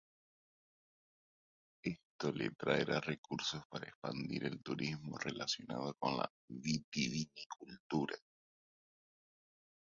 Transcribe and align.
Esto 1.83 2.31
le 2.31 2.49
traerá 2.57 2.99
recursos 2.99 3.61
para 3.69 3.85
expandir 3.87 4.45
el 4.45 4.59
turismo 4.63 5.15
relacionado 5.19 5.93
con 5.99 6.17
la 6.17 6.27
vitivinicultura. 6.49 8.17